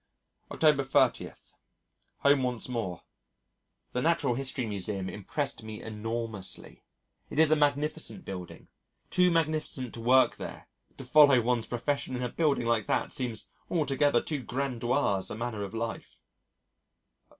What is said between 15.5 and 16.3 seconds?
of life.